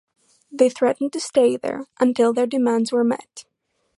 They 0.51 0.67
threatened 0.67 1.13
to 1.13 1.19
stay 1.19 1.57
there 1.57 1.85
until 1.99 2.33
their 2.33 2.47
demands 2.47 2.91
were 2.91 3.03
met. 3.03 3.45